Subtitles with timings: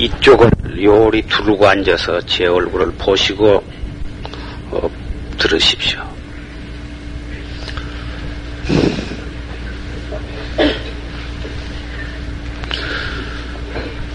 [0.00, 0.50] 이쪽을
[0.82, 3.62] 요리 두르고 앉아서 제 얼굴을 보시고
[4.70, 4.90] 어,
[5.36, 6.00] 들으십시오.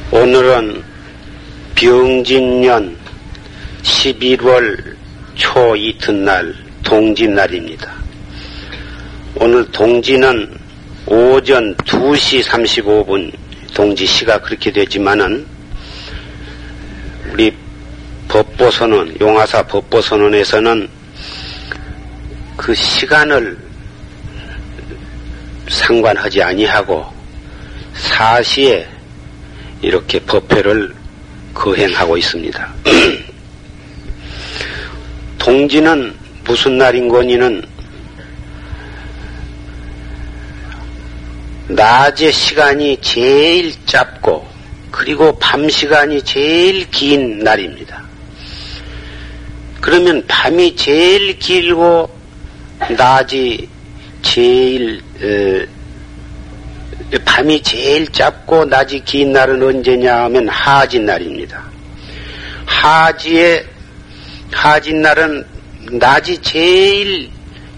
[0.09, 0.83] 오늘은
[1.75, 2.97] 병진년
[3.83, 4.95] 11월
[5.35, 6.51] 초 이튿날
[6.83, 7.93] 동지날입니다.
[9.35, 10.51] 오늘 동지는
[11.05, 13.31] 오전 2시 35분
[13.75, 15.54] 동지 시가 그렇게 되지만은
[18.57, 20.87] 법보선언, 용화사 법보선언에서는
[22.55, 23.57] 그 시간을
[25.67, 27.05] 상관하지 아니하고
[27.93, 28.87] 사시에
[29.81, 30.93] 이렇게 법회를
[31.53, 32.73] 거행하고 있습니다.
[35.37, 37.61] 동지는 무슨 날인 거니는
[41.67, 44.47] 낮의 시간이 제일 짧고
[44.91, 47.84] 그리고 밤 시간이 제일 긴 날입니다.
[49.85, 52.09] 그러면 밤이 제일 길고
[52.97, 53.69] 낮이
[54.23, 55.67] 제일 에,
[57.23, 61.63] 밤이 제일 짧고 낮이 긴 날은 언제냐 하면 하진 날입니다.
[62.65, 63.63] 하지에
[64.51, 65.45] 하진 날은
[65.91, 67.29] 낮이 제일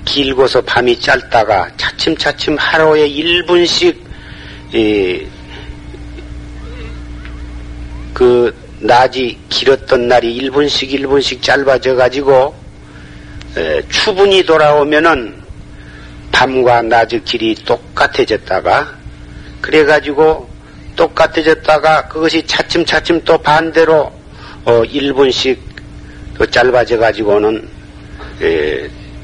[0.06, 3.98] 길고서 밤이 짧다가 차츰차츰 하루에 1분씩
[8.14, 12.54] 그 낮이 길었던 날이 1분씩 1분씩 짧아져 가지고
[13.90, 15.36] 추분이 돌아오면은
[16.32, 18.96] 밤과 낮의 길이 똑같아졌다가
[19.62, 20.48] 그래 가지고
[20.96, 24.12] 똑같아졌다가 그것이 차츰차츰 또 반대로
[24.66, 25.58] 어 1분씩
[26.38, 27.68] 더 짧아져 가지고는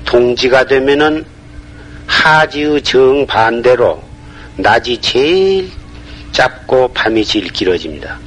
[0.06, 1.26] 동지가 되면은
[2.08, 4.02] 하지의 정반대로
[4.58, 5.70] 낮이 제일
[6.32, 8.20] 짧고 밤이 제일 길어집니다.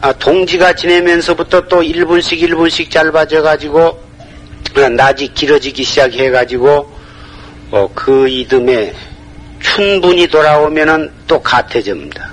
[0.00, 4.02] 하, 아, 동지가 지내면서부터 또 1분씩 1분씩 짧아져 가지고
[4.96, 6.90] 낮이 길어지기 시작해 가지고
[7.70, 8.92] 어, 그 이듬해
[9.60, 12.30] 춘분이 돌아오면은 또 같아집니다.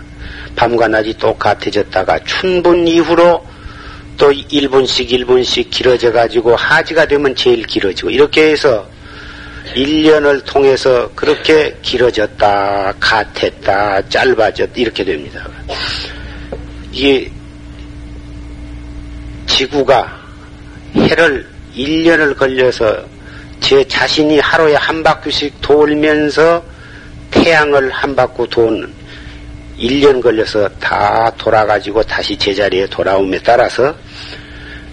[0.56, 3.46] 밤과 낮이 똑같아졌다가 춘분 이후로
[4.18, 8.88] 또 1분씩 1분씩 길어져 가지고 하지가 되면 제일 길어지고 이렇게 해서
[9.76, 15.46] 1년을 통해서 그렇게 길어졌다, 같았다, 짧아졌다 이렇게 됩니다.
[16.92, 17.30] 이게
[19.48, 20.22] 지구가
[20.96, 23.04] 해를 1년을 걸려서
[23.60, 26.64] 제 자신이 하루에 한 바퀴씩 돌면서
[27.32, 28.94] 태양을 한 바퀴 도는
[29.80, 33.94] 1년 걸려서 다 돌아가지고 다시 제자리에 돌아옴에 따라서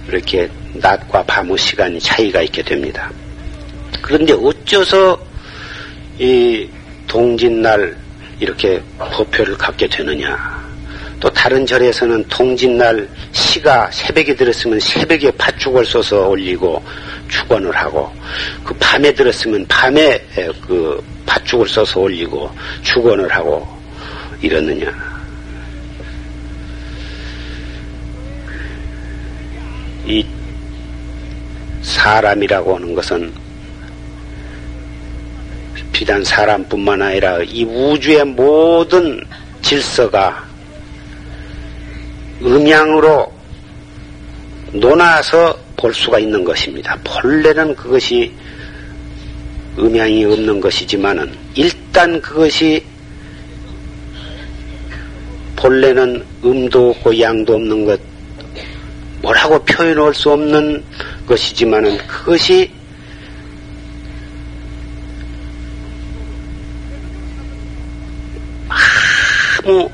[0.09, 3.10] 이렇게 낮과 밤의 시간이 차이가 있게 됩니다.
[4.03, 5.19] 그런데 어째서
[6.19, 6.69] 이
[7.06, 7.97] 동짓날
[8.41, 10.53] 이렇게 법표를 갖게 되느냐?
[11.25, 16.85] 또 다른 절에서는 동짓날 시가 새벽에 들었으면 새벽에 팥죽을 써서 올리고
[17.31, 18.12] 축원을 하고
[18.62, 20.23] 그 밤에 들었으면 밤에
[20.67, 22.51] 그 팥죽을 써서 올리고
[22.83, 23.67] 축원을 하고
[24.43, 24.93] 이러느냐.
[30.05, 30.27] 이
[31.81, 33.33] 사람이라고 하는 것은
[35.91, 39.25] 비단 사람뿐만 아니라 이 우주의 모든
[39.62, 40.53] 질서가
[42.44, 43.32] 음양으로
[44.72, 46.99] 논아서 볼 수가 있는 것입니다.
[47.05, 48.32] 본래는 그것이
[49.78, 52.84] 음양이 없는 것이지만은 일단 그것이
[55.56, 58.00] 본래는 음도 없고 양도 없는 것
[59.22, 60.84] 뭐라고 표현할 수 없는
[61.26, 62.71] 것이지만은 그것이
[69.65, 69.88] 아무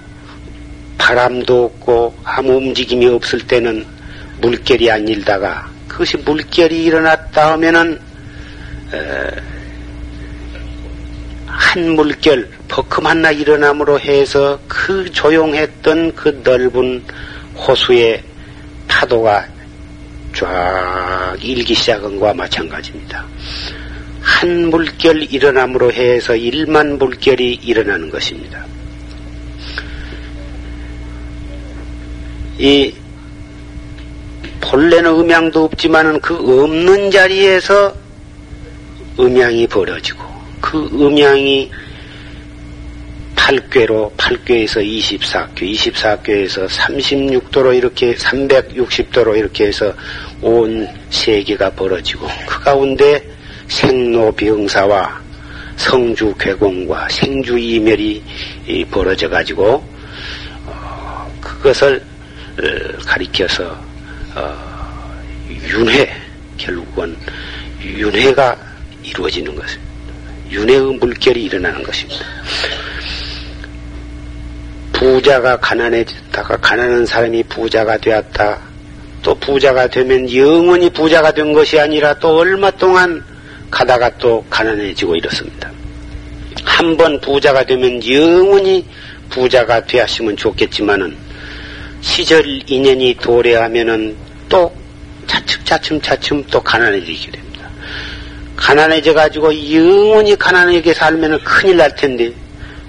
[1.10, 3.84] 바람도 없고 아무 움직임이 없을 때는
[4.40, 7.98] 물결이 안 일다가 그것이 물결이 일어났다 하면은
[11.46, 17.02] 한 물결 버금 하나 일어남으로 해서 그 조용했던 그 넓은
[17.56, 18.22] 호수의
[18.86, 19.48] 파도가
[20.32, 23.26] 쫙 일기 시작한 것과 마찬가지입니다.
[24.20, 28.64] 한 물결 일어남으로 해서 일만 물결이 일어나는 것입니다.
[32.60, 32.92] 이
[34.60, 37.94] 본래는 음양도 없지만은 그 없는 자리에서
[39.18, 40.22] 음양이 벌어지고
[40.60, 41.70] 그 음양이
[43.34, 49.90] 8궤로 8궤에서 24궤, 24궤에서 36도로 이렇게 360도로 이렇게 해서
[50.42, 53.26] 온 세계가 벌어지고 그 가운데
[53.68, 55.18] 생로병사와
[55.76, 58.22] 성주 괴공과 생주 이멸이
[58.90, 59.82] 벌어져 가지고
[60.66, 62.09] 어, 그 그것을 어,
[63.06, 63.78] 가리켜서
[64.34, 65.12] 어,
[65.48, 66.08] 윤회
[66.56, 67.16] 결국은
[67.82, 68.56] 윤회가
[69.02, 69.90] 이루어지는 것입니다.
[70.50, 72.24] 윤회의 물결이 일어나는 것입니다.
[74.92, 78.60] 부자가 가난해졌다가 가난한 사람이 부자가 되었다.
[79.22, 83.22] 또 부자가 되면 영원히 부자가 된 것이 아니라 또 얼마 동안
[83.70, 85.70] 가다가 또 가난해지고 이렇습니다.
[86.64, 88.84] 한 번 부자가 되면 영원히
[89.30, 91.16] 부자가 되었으면 좋겠지만은
[92.00, 94.16] 시절 인연이 도래하면은
[94.48, 94.72] 또
[95.26, 97.68] 차츰 차츰 차츰 또 가난해지게 됩니다.
[98.56, 102.32] 가난해져 가지고 영원히 가난하게 살면은 큰일 날 텐데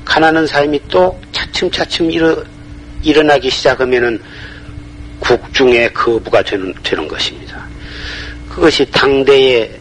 [0.05, 2.43] 가난한 삶이 또 차츰 차츰 일어,
[3.03, 4.21] 일어나기 시작하면은
[5.19, 7.65] 국중의 거부가 되는, 되는 것입니다.
[8.49, 9.79] 그것이 당대의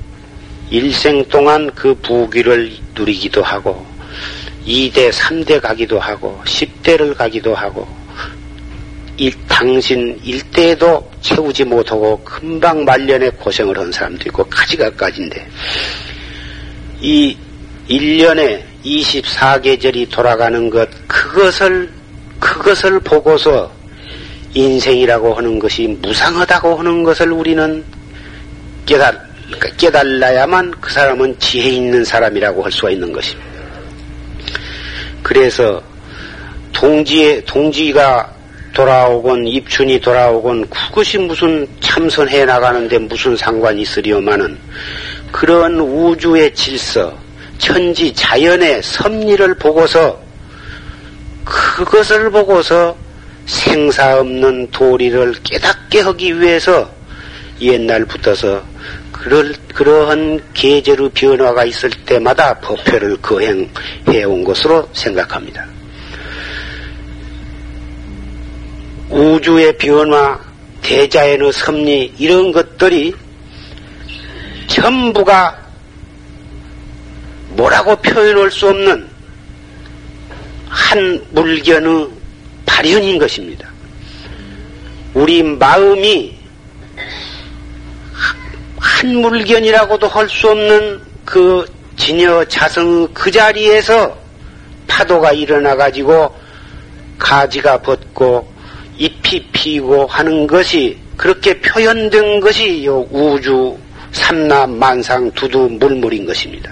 [0.70, 3.84] 일생 동안 그 부귀를 누리기도 하고
[4.66, 7.88] 2대, 3대 가기도 하고 10대를 가기도 하고
[9.20, 15.46] 일, 당신 일대에도 채우지 못하고 금방 말년에 고생을 한 사람도 있고 가지가까지인데
[17.02, 17.36] 이
[17.86, 21.90] 1년에 24계절이 돌아가는 것 그것을
[22.38, 23.70] 그것을 보고서
[24.54, 27.84] 인생이라고 하는 것이 무상하다고 하는 것을 우리는
[28.86, 29.20] 깨달,
[29.76, 33.50] 깨달아야만 그 사람은 지혜 있는 사람이라고 할 수가 있는 것입니다.
[35.22, 35.82] 그래서
[36.72, 38.39] 동지의, 동지가
[38.72, 44.58] 돌아오건 입춘이 돌아오건 그것이 무슨 참선해 나가는데 무슨 상관이 있으려마는
[45.32, 47.16] 그런 우주의 질서,
[47.58, 50.20] 천지 자연의 섭리를 보고서
[51.44, 52.96] 그것을 보고서
[53.46, 56.90] 생사 없는 도리를 깨닫게 하기 위해서
[57.60, 58.62] 옛날부터서
[59.12, 65.69] 그럴, 그러한 계절의 변화가 있을 때마다 법회를 거행해 온 것으로 생각합니다.
[69.10, 70.38] 우주의 변화,
[70.82, 73.12] 대자연의 섭리, 이런 것들이
[74.68, 75.58] 전부가
[77.50, 79.08] 뭐라고 표현할 수 없는
[80.68, 82.08] 한 물견의
[82.64, 83.68] 발현인 것입니다.
[85.12, 86.38] 우리 마음이
[88.78, 91.66] 한 물견이라고도 할 수 없는 그
[91.96, 94.16] 진여 자성 그 자리에서
[94.86, 96.34] 파도가 일어나 가지고
[97.18, 98.49] 가지가 벗고
[99.00, 103.76] 잎이 피고 하는 것이 그렇게 표현된 것이 요 우주
[104.12, 106.70] 삼남 만상 두두 물물인 것입니다.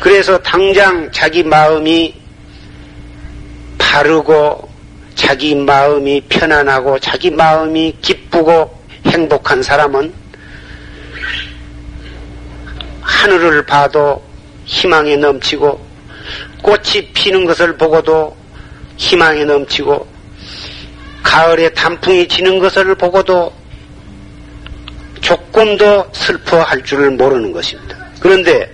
[0.00, 2.14] 그래서 당장 자기 마음이
[3.78, 4.70] 바르고
[5.16, 8.72] 자기 마음이 편안하고 자기 마음이 기쁘고
[9.06, 10.12] 행복한 사람은
[13.00, 14.22] 하늘을 봐도
[14.66, 15.84] 희망에 넘치고
[16.62, 18.36] 꽃이 피는 것을 보고도
[18.98, 20.11] 희망에 넘치고
[21.32, 23.50] 가을에 단풍이 지는 것을 보고도
[25.22, 27.96] 조금도 슬퍼할 줄을 모르는 것입니다.
[28.20, 28.70] 그런데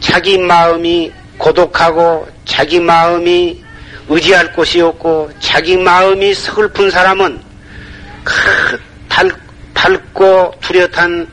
[0.00, 3.62] 자기 마음이 고독하고 자기 마음이
[4.08, 7.38] 의지할 곳이 없고 자기 마음이 서글픈 사람은
[8.24, 9.30] 그 달,
[9.74, 11.28] 밝고 뚜렷한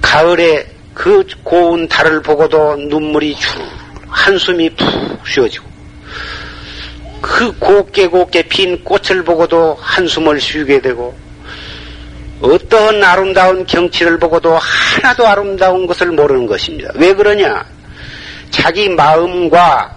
[0.00, 3.62] 가을에 그 고운 달을 보고도 눈물이 쭉
[4.08, 5.71] 한숨이 푹 쉬어지고
[7.22, 11.16] 그 곱게 곱게 핀 꽃을 보고도 한숨을 쉬게 되고
[12.42, 16.90] 어떠한 아름다운 경치를 보고도 하나도 아름다운 것을 모르는 것입니다.
[16.96, 17.64] 왜 그러냐?
[18.50, 19.94] 자기 마음과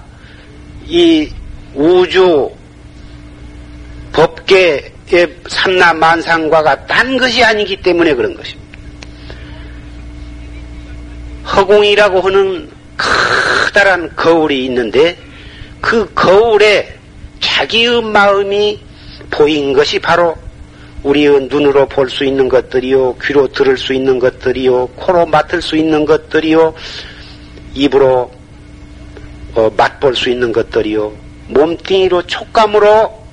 [0.86, 1.28] 이
[1.74, 2.52] 우주
[4.14, 8.78] 법계의 삼라만상과가 딴 것이 아니기 때문에 그런 것입니다.
[11.56, 15.18] 허공이라고 하는 커다란 거울이 있는데
[15.82, 16.95] 그 거울에
[17.56, 18.78] 자기의 마음이
[19.32, 20.36] 보인 것이 바로
[21.04, 26.04] 우리의 눈으로 볼 수 있는 것들이요, 귀로 들을 수 있는 것들이요, 코로 맡을 수 있는
[26.06, 26.74] 것들이요,
[27.74, 28.30] 입으로
[29.54, 31.14] 어, 맛볼 수 있는 것들이요,
[31.48, 33.26] 몸뚱이로 촉감으로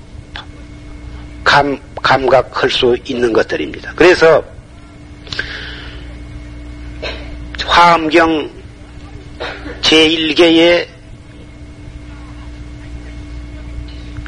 [1.42, 3.92] 감, 감각할 수 있는 것들입니다.
[3.96, 4.44] 그래서
[7.66, 8.48] 화엄경
[9.80, 10.86] 제1개의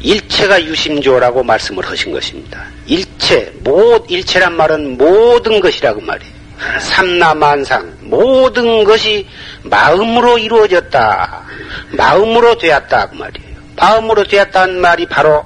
[0.05, 2.63] 일체가 유심조라고 말씀을 하신 것입니다.
[2.85, 6.31] 일체, 모, 일체란 말은 모든 것이라고 말이에요.
[6.79, 9.27] 삼라만상, 모든 것이
[9.63, 11.43] 마음으로 이루어졌다.
[11.89, 13.09] 마음으로 되었다.
[13.09, 13.55] 그 말이에요.
[13.75, 15.43] 마음으로 되었다는 말이 바로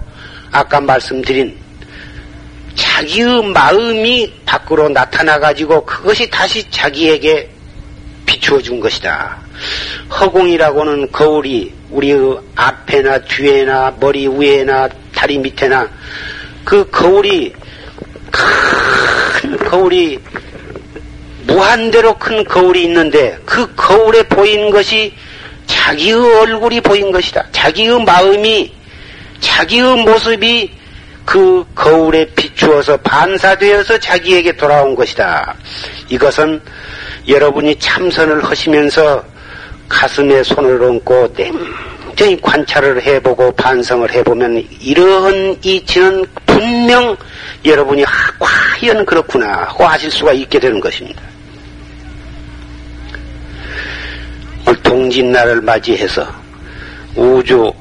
[0.51, 1.57] 아까 말씀드린
[2.75, 7.49] 자기의 마음이 밖으로 나타나가지고 그것이 다시 자기에게
[8.25, 9.37] 비추어 준 것이다.
[10.19, 12.13] 허공이라고는 거울이 우리
[12.55, 15.87] 앞에나 뒤에나 머리 위에나 다리 밑에나
[16.63, 17.53] 그 거울이
[18.31, 20.19] 큰 거울이
[21.47, 25.13] 무한대로 큰 거울이 있는데 그 거울에 보인 것이
[25.65, 27.45] 자기의 얼굴이 보인 것이다.
[27.51, 28.71] 자기의 마음이
[29.39, 30.71] 자기의 모습이
[31.25, 35.55] 그 거울에 비추어서 반사되어서 자기에게 돌아온 것이다.
[36.09, 36.61] 이것은
[37.27, 39.23] 여러분이 참선을 하시면서
[39.89, 47.17] 가슴에 손을 얹고 냉정히 관찰을 해보고 반성을 해보면 이러한 이치는 분명
[47.65, 48.05] 여러분이
[48.39, 51.21] 과연 그렇구나 하고 하실 수가 있게 되는 것입니다.
[54.67, 56.27] 오늘 동짓날을 맞이해서
[57.15, 57.71] 우주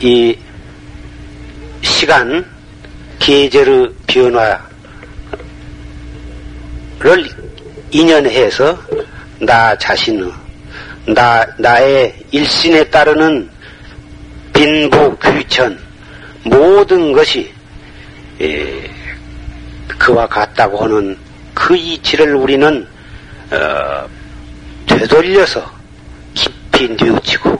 [0.00, 0.36] 이
[1.82, 2.44] 시간
[3.18, 4.58] 계절의 변화를
[7.90, 8.78] 인연해서
[9.40, 10.30] 나 자신의
[11.08, 13.48] 나 나의 일신에 따르는
[14.52, 15.78] 빈부 귀천
[16.44, 17.50] 모든 것이
[18.40, 18.90] 예,
[19.98, 21.16] 그와 같다고 하는
[21.54, 22.86] 그 이치를 우리는
[23.50, 24.06] 어,
[24.86, 25.64] 되돌려서
[26.34, 27.58] 깊이 뉘우치고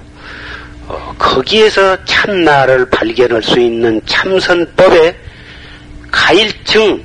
[0.89, 5.17] 어, 거기에서 참나를 발견할 수 있는 참선법에
[6.11, 7.03] 가일증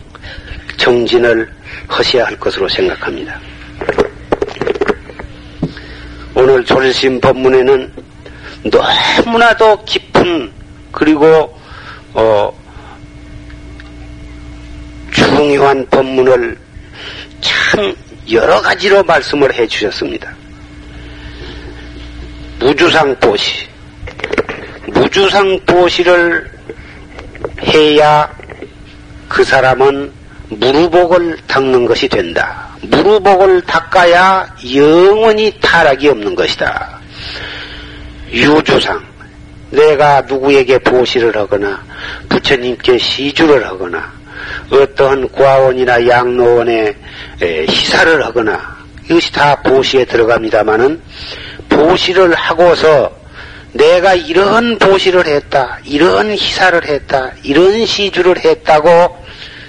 [0.75, 1.49] 정진을
[1.87, 3.39] 하셔야 할 것으로 생각합니다.
[6.43, 7.89] 오늘 조르심 법문에는
[8.65, 10.51] 너무나도 깊은
[10.91, 11.57] 그리고
[12.13, 12.53] 어,
[15.13, 16.57] 중요한 법문을
[17.39, 17.95] 참
[18.29, 20.35] 여러 가지로 말씀을 해 주셨습니다.
[22.59, 23.65] 무주상 보시.
[24.87, 26.51] 무주상 보시를
[27.67, 28.29] 해야
[29.29, 30.11] 그 사람은
[30.49, 32.62] 무루복을 닦는 것이 된다.
[32.83, 36.99] 무루복을 닦아야 영원히 타락이 없는 것이다.
[38.31, 39.13] 유주상.
[39.71, 41.83] 내가 누구에게 보시를 하거나
[42.29, 44.11] 부처님께 시주를 하거나
[44.69, 46.95] 어떠한 과원이나 양로원에
[47.41, 51.01] 희사를 하거나 이것이 다 보시에 들어갑니다마는
[51.69, 53.11] 보시를 하고서
[53.71, 59.17] 내가 이런 보시를 했다, 이런 희사를 했다, 이런 시주를 했다고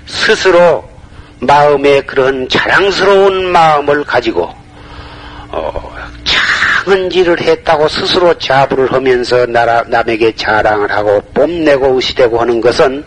[0.07, 0.94] 스스로
[1.41, 4.55] 마음에 그런 자랑스러운 마음을 가지고
[5.49, 13.05] 어, 작은 일을 했다고 스스로 자부를 하면서 나라, 남에게 자랑을 하고 뽐내고 의시되고 하는 것은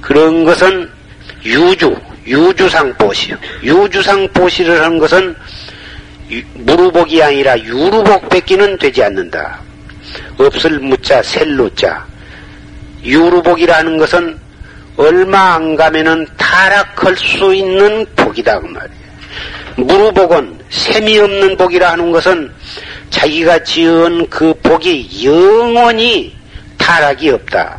[0.00, 0.90] 그런 것은
[1.44, 1.96] 유주,
[2.26, 3.36] 유주상 보시요.
[3.62, 5.34] 유주상 보시를 하는 것은
[6.54, 9.60] 무루복이 아니라 유루복 뺏기는 되지 않는다.
[10.38, 12.04] 없을 무자, 셀루자.
[13.04, 14.38] 유루복이라는 것은
[14.98, 18.98] 얼마 안 가면은 타락할 수 있는 복이다 그 말이에요.
[19.76, 22.52] 무루복은 셈이 없는 복이라 하는 것은
[23.08, 26.36] 자기가 지은 그 복이 영원히
[26.76, 27.78] 타락이 없다.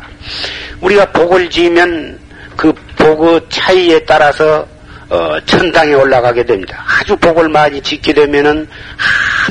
[0.80, 2.18] 우리가 복을 지으면
[2.56, 4.66] 그 복의 차이에 따라서
[5.10, 6.82] 어, 천당에 올라가게 됩니다.
[6.86, 8.66] 아주 복을 많이 짓게 되면은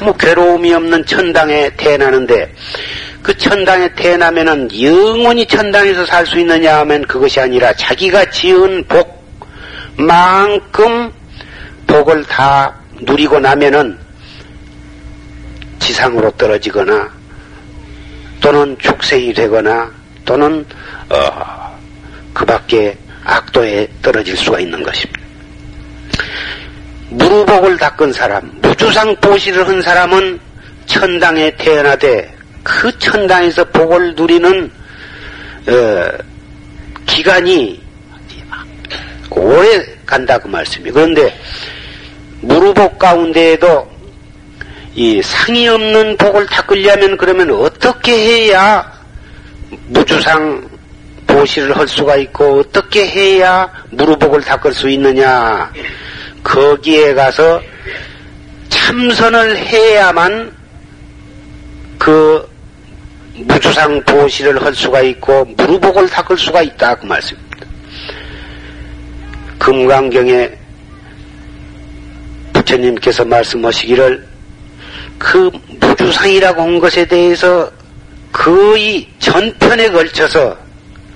[0.02, 2.52] 아무 괴로움이 없는 천당에 태어나는데
[3.22, 8.84] 그 천당에 태어나면은 영원히 천당에서 살 수 있느냐 하면 그것이 아니라 자기가 지은
[9.98, 11.12] 복만큼
[11.88, 13.98] 복을 다 누리고 나면은
[15.80, 17.10] 지상으로 떨어지거나
[18.42, 19.92] 또는 축생이 되거나
[20.24, 20.66] 또는
[21.10, 21.78] 어,
[22.34, 25.20] 그 밖에 악도에 떨어질 수가 있는 것입니다.
[27.10, 30.40] 무루복을 닦은 사람, 무주상 보시를 한 사람은
[30.86, 32.39] 천당에 태어나되
[32.70, 34.72] 그 천당에서 복을 누리는
[35.68, 36.12] 어,
[37.08, 37.82] 기간이
[39.32, 40.94] 오래 간다 그 말씀이에요.
[40.94, 41.40] 그런데
[42.42, 43.90] 무루복 가운데에도
[44.96, 48.92] 이 상이 없는 복을 닦으려면 그러면 어떻게 해야
[49.88, 50.70] 무주상
[51.26, 55.72] 보시를 할 수가 있고 어떻게 해야 무루복을 닦을 수 있느냐
[56.44, 57.62] 거기에 가서
[58.70, 60.52] 참선을 해야만
[61.98, 62.49] 그
[63.46, 67.66] 무주상 보시를 할 수가 있고 무루복을 닦을 수가 있다 그 말씀입니다.
[69.58, 70.50] 금강경에
[72.54, 74.28] 부처님께서 말씀하시기를
[75.18, 77.70] 그 무주상이라고 한 것에 대해서
[78.32, 80.58] 거의 전편에 걸쳐서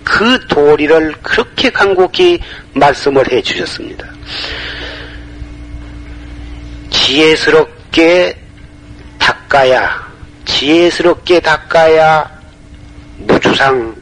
[0.04, 2.40] 그 도리를 그렇게 간곡히
[2.74, 4.06] 말씀을 해 주셨습니다.
[6.90, 8.36] 지혜스럽게
[9.18, 10.13] 닦아야,
[10.64, 12.26] 지혜스럽게 닦아야
[13.18, 13.94] 무주상을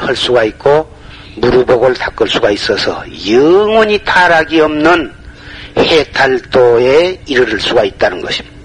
[0.00, 0.92] 할 수가 있고,
[1.36, 5.12] 무루복을 닦을 수가 있어서 영원히 타락이 없는
[5.78, 8.56] 해탈도에 이르를 수가 있다는 것입니다.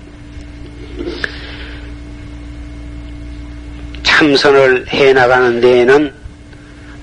[4.01, 6.11] 참선을 해 나가는 데에는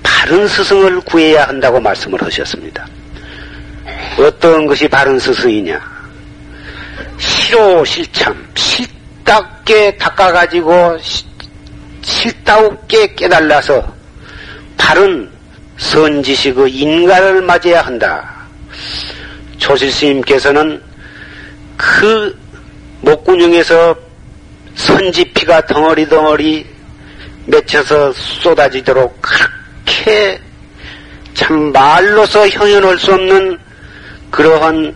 [0.03, 2.85] 바른 스승을 구해야 한다고 말씀을 하셨습니다.
[4.19, 5.81] 어떤 것이 바른 스승이냐?
[7.17, 8.96] 실오 실참, 실
[9.27, 10.99] 답게 닦아가지고
[12.01, 13.95] 실다우게 깨달아서
[14.79, 15.29] 바른
[15.77, 18.47] 선지식의 인간을 맞아야 한다.
[19.59, 20.81] 조실스님께서는
[21.77, 22.39] 그
[23.01, 23.95] 목구녕에서
[24.77, 26.67] 선지피가 덩어리 덩어리
[27.47, 30.41] 맺혀서 쏟아지도록 그렇게
[31.35, 33.59] 참 말로서 형연할 수 없는
[34.31, 34.95] 그러한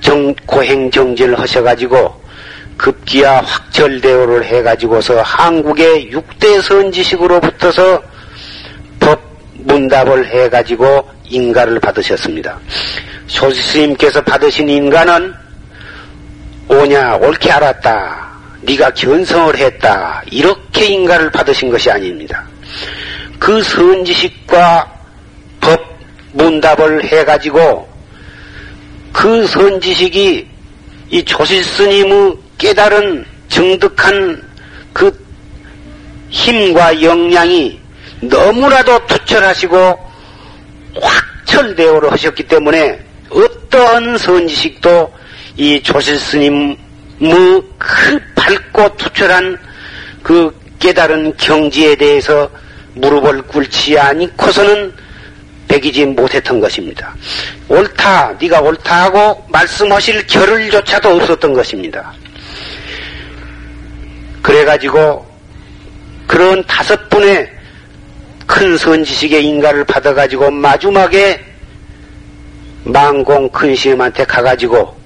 [0.00, 2.21] 정, 고행 정진을 하셔가지고
[2.82, 8.02] 급기야 확철대오를 해가지고서 한국의 6대 선지식으로 붙어서
[8.98, 9.20] 법
[9.52, 12.58] 문답을 해가지고 인가를 받으셨습니다.
[13.28, 15.32] 조스님께서 받으신 인가는
[16.66, 18.32] 오냐 옳게 알았다.
[18.62, 20.22] 네가 견성을 했다.
[20.28, 22.44] 이렇게 인가를 받으신 것이 아닙니다.
[23.38, 24.92] 그 선지식과
[25.60, 25.80] 법
[26.32, 27.88] 문답을 해가지고
[29.12, 30.48] 그 선지식이
[31.10, 34.40] 이 조실스님의 깨달은 정득한
[34.92, 35.12] 그
[36.30, 37.80] 힘과 역량이
[38.20, 39.98] 너무나도 투철하시고
[41.00, 43.00] 확철대오를 하셨기 때문에
[43.30, 45.12] 어떠한 선지식도
[45.56, 46.76] 이 조실 스님의
[47.78, 49.58] 그 밝고 투철한
[50.22, 52.48] 그 깨달은 경지에 대해서
[52.94, 54.94] 무릎을 꿇지 않고서는
[55.66, 57.12] 배기지 못했던 것입니다.
[57.68, 62.12] 옳다, 네가 옳다 하고 말씀하실 결을조차도 없었던 것입니다.
[64.42, 65.24] 그래가지고
[66.26, 67.50] 그런 다섯 분의
[68.46, 71.40] 큰 선지식의 인가를 받아가지고 마지막에
[72.84, 74.96] 망공 큰심한테 가가지고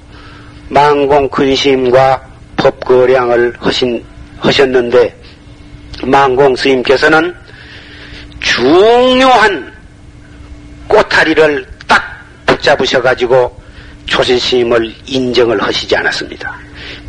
[0.68, 2.26] 망공 큰심과
[2.56, 4.04] 법거량을 하신,
[4.38, 5.14] 하셨는데
[6.04, 7.34] 망공 스님께서는
[8.40, 9.72] 중요한
[10.88, 12.02] 꼬타리를 딱
[12.46, 13.60] 붙잡으셔가지고
[14.06, 16.56] 조실스님을 인정을 하시지 않았습니다.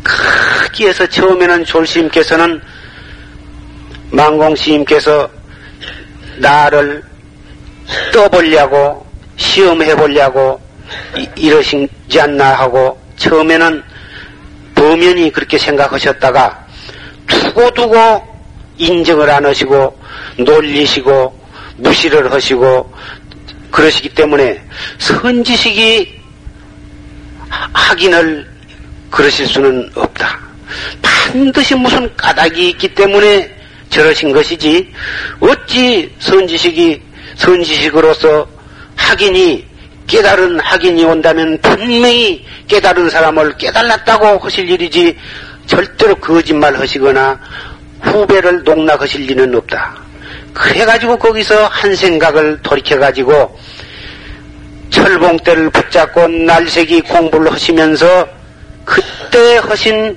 [0.02, 2.60] 크기에서 처음에는 졸스님께서는
[4.10, 5.28] 망공스님께서
[6.38, 7.02] 나를
[8.12, 9.06] 떠보려고
[9.36, 10.60] 시험해 보려고
[11.36, 13.82] 이러시지 않나 하고 처음에는
[14.74, 16.66] 범연히 그렇게 생각하셨다가
[17.26, 18.38] 두고두고
[18.78, 19.98] 인정을 안 하시고
[20.38, 21.38] 놀리시고
[21.76, 22.92] 무시를 하시고
[23.70, 24.62] 그러시기 때문에
[24.98, 26.18] 선지식이
[27.72, 28.57] 확인을
[29.10, 30.38] 그러실 수는 없다.
[31.02, 33.54] 반드시 무슨 까닭이 있기 때문에
[33.90, 34.92] 저러신 것이지
[35.40, 37.02] 어찌 선지식이
[37.36, 38.46] 선지식으로서
[38.96, 39.66] 확인이
[40.06, 45.16] 깨달은 확인이 온다면 분명히 깨달은 사람을 깨달았다고 하실 일이지
[45.66, 47.38] 절대로 거짓말 하시거나
[48.00, 49.96] 후배를 농락하실 리는 없다.
[50.54, 53.58] 그래가지고 거기서 한 생각을 돌이켜가지고
[54.90, 58.37] 철봉대를 붙잡고 날새기 공부를 하시면서
[58.88, 60.16] 그때 하신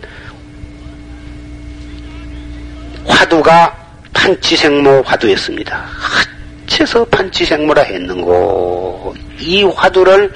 [3.05, 3.75] 화두가
[4.13, 5.85] 판치생모 화두였습니다.
[5.89, 10.31] 합쳐서 판치생모라 했는고 이 화두를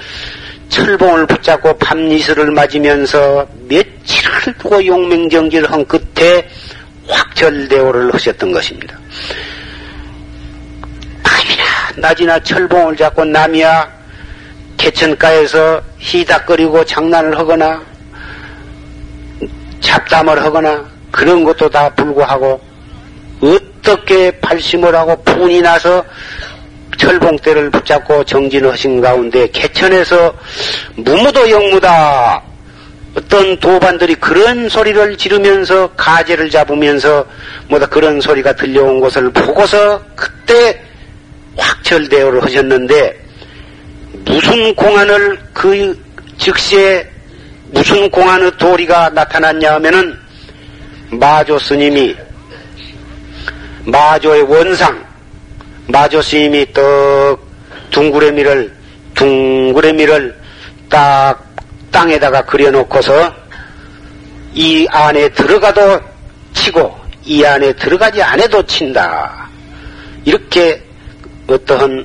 [0.68, 6.46] 철봉을 붙잡고 밤이슬을 맞으면서 며칠을 두고 용맹정지를 한 끝에
[7.08, 8.98] 확철대오를 하셨던 것입니다.
[11.22, 11.62] 밤이나
[11.96, 13.96] 낮이나 철봉을 잡고 남이야
[14.76, 17.95] 개천가에서 희닥거리고 장난을 하거나
[19.80, 22.60] 잡담을 하거나 그런 것도 다 불구하고
[23.40, 26.04] 어떻게 발심을 하고 분이 나서
[26.98, 30.34] 철봉대를 붙잡고 정진을 하신 가운데 개천에서
[30.96, 32.42] 무무도 영무다.
[33.16, 37.24] 어떤 도반들이 그런 소리를 지르면서 가재를 잡으면서
[37.68, 40.78] 뭐다 그런 소리가 들려온 것을 보고서 그때
[41.56, 43.18] 확철대오를 하셨는데
[44.26, 45.98] 무슨 공안을 그
[46.36, 47.08] 즉시에
[47.70, 50.16] 무슨 공안의 도리가 나타났냐 하면은
[51.10, 52.16] 마조 스님이
[53.84, 55.04] 마조의 원상
[55.88, 57.38] 마조 스님이 떡
[57.90, 58.74] 둥그레미를
[59.14, 60.36] 둥그레미를
[60.88, 61.44] 딱
[61.90, 63.32] 땅에다가 그려놓고서
[64.54, 66.00] 이 안에 들어가도
[66.54, 69.48] 치고 이 안에 들어가지 않아도 친다.
[70.24, 70.80] 이렇게
[71.46, 72.04] 어떠한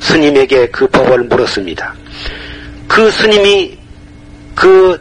[0.00, 1.94] 스님에게 그 법을 물었습니다.
[2.88, 3.81] 그 스님이
[4.54, 5.00] 그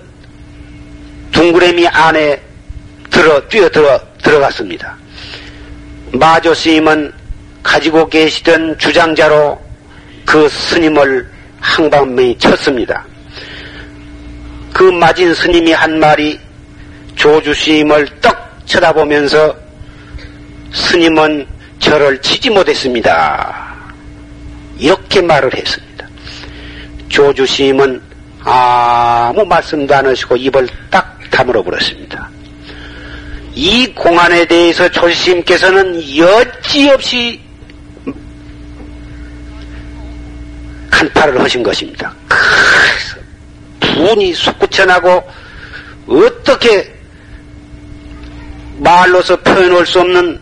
[1.32, 2.42] 둥그레미 안에
[3.10, 4.96] 들어 뛰어 들어 들어갔습니다.
[6.14, 7.12] 마조 스님은
[7.64, 9.60] 가지고 계시던 주장자로
[10.26, 13.06] 그 스님을 항방명이 쳤습니다.
[14.74, 16.40] 그 맞은 스님이 한 말이
[17.16, 18.36] 조주 스님을 떡
[18.66, 19.56] 쳐다보면서
[20.74, 21.46] 스님은
[21.80, 23.76] 저를 치지 못했습니다.
[24.78, 26.08] 이렇게 말을 했습니다.
[27.10, 28.02] 조주 스님은
[28.44, 32.30] 아무 말씀도 안 하시고 입을 딱 다물어 버렸습니다.
[33.54, 37.40] 이 공안에 대해서 조주스님께서는 여지없이
[40.90, 42.14] 간파를 하신 것입니다.
[43.80, 45.24] 분이 속구천하고
[46.08, 46.94] 어떻게
[48.78, 50.40] 말로서 표현할 수 없는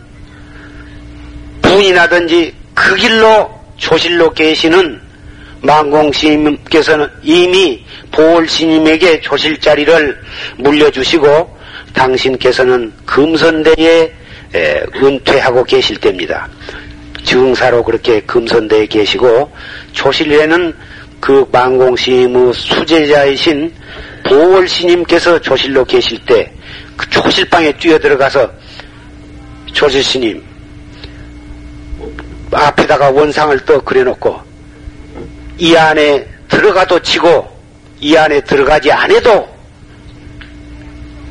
[1.62, 5.09] 분이 나든지 그 길로 조실로 계시는
[5.62, 10.18] 망공스님께서는 이미 보월스님에게 조실 자리를
[10.58, 11.58] 물려주시고
[11.94, 14.12] 당신께서는 금선대에
[14.96, 16.48] 은퇴하고 계실 때입니다.
[17.24, 19.52] 증사로 그렇게 금선대에 계시고
[19.92, 20.74] 조실에는
[21.20, 23.74] 그 망공스님의 수제자이신
[24.24, 26.60] 보월스님께서 조실로 계실 때
[27.00, 28.52] 그 조실방에 뛰어들어가서
[29.72, 30.44] 조실스님
[32.52, 34.49] 앞에다가 원상을 떠 그려놓고
[35.60, 37.60] 이 안에 들어가도 치고
[38.00, 39.48] 이 안에 들어가지 않아도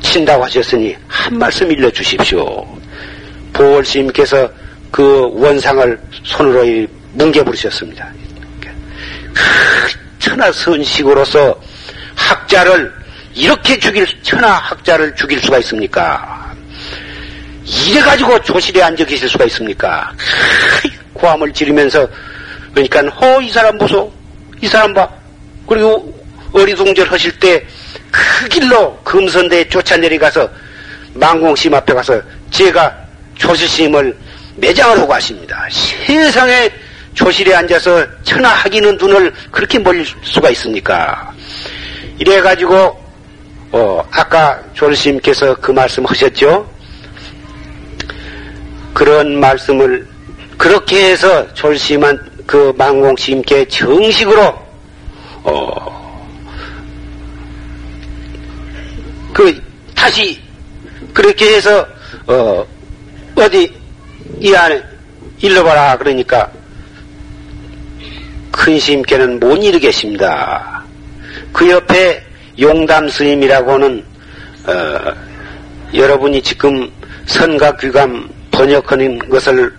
[0.01, 2.65] 친다고 하셨으니 한 말씀 일러주십시오.
[3.53, 4.49] 보월스님께서
[4.91, 8.07] 그 원상을 손으로 뭉개 부르셨습니다.
[10.19, 11.59] 천하선식으로서
[12.15, 12.93] 학자를
[13.33, 16.53] 이렇게 죽일 천하 학자를 죽일 수가 있습니까?
[17.87, 20.11] 이래 가지고 조실에 앉아 계실 수가 있습니까?
[21.13, 22.07] 고함을 지르면서
[22.73, 24.18] 그러니까 허 이 사람 보소
[24.61, 25.07] 이 사람 봐
[25.67, 26.13] 그리고
[26.53, 27.65] 어리둥절 하실 때
[28.11, 30.49] 그 길로 금선대에 쫓아내려가서
[31.13, 32.95] 망공심 앞에 가서 제가
[33.35, 34.15] 조실스님을
[34.57, 35.67] 매장을 하고 하십니다.
[36.05, 36.69] 세상에
[37.13, 41.33] 조실에 앉아서 천하 하기는 눈을 그렇게 멀릴 수가 있습니까?
[42.17, 43.09] 이래가지고
[43.71, 46.69] 어, 아까 조르스님께서 그 말씀 하셨죠?
[48.93, 50.07] 그런 말씀을
[50.57, 54.41] 그렇게 해서 조르스님한 그 망공스님께 정식으로
[55.43, 56.27] 어,
[59.31, 59.61] 그
[59.93, 60.41] 다시
[61.13, 61.85] 그렇게 해서
[62.25, 62.65] 어,
[63.35, 63.71] 어디
[64.39, 64.81] 이 안에
[65.37, 66.51] 일러봐라 그러니까
[68.51, 70.83] 큰 스님께는 못 이르겠습니다.
[71.53, 72.19] 그 옆에
[72.59, 74.03] 용담 스님이라고 는
[74.65, 75.13] 어,
[75.93, 76.91] 여러분이 지금
[77.27, 79.71] 선가귀감 번역하는 것을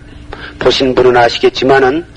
[0.57, 2.10] 보신 분은 아시겠지만은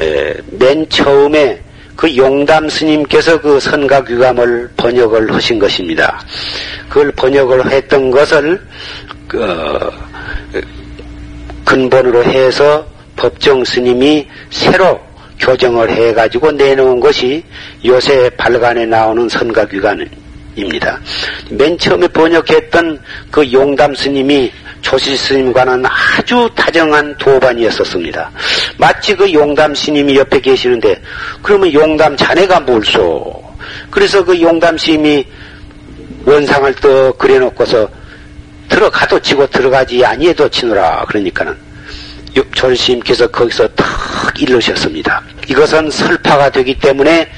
[0.00, 1.60] 에, 맨 처음에
[1.94, 6.24] 그 용담 스님께서 그 선가귀감을 번역을 하신 것입니다.
[6.88, 8.60] 그걸 번역을 했던 것을
[9.34, 9.90] 어,
[11.64, 12.86] 근본으로 해서
[13.16, 14.98] 법정 스님이 새로
[15.38, 17.42] 교정을 해가지고 내놓은 것이
[17.84, 20.19] 요새 발간에 나오는 선가귀간입니다.
[21.50, 28.30] 맨 처음에 번역했던 그 용담 스님이 조실 스님과는 아주 다정한 도반이었었습니다.
[28.78, 31.00] 마치 그 용담 스님이 옆에 계시는데
[31.42, 33.42] 그러면 용담 자네가 뭘소?
[33.90, 35.24] 그래서 그 용담 스님이
[36.24, 37.88] 원상을 떠 그려놓고서
[38.68, 41.69] 들어가도 치고 들어가지 아니해도 치노라 그러니까는
[42.52, 43.86] 조실스님께서 거기서 탁
[44.40, 45.22] 일르셨습니다.
[45.48, 47.30] 이것은 설파가 되기 때문에